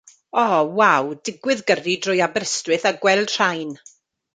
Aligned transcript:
Oh 0.43 0.55
waw, 0.79 1.11
digwydd 1.29 1.63
gyrru 1.69 1.95
drwy 2.07 2.25
Aberystwyth 2.29 2.91
a 2.93 2.97
gweld 3.05 3.39
rhain. 3.39 3.81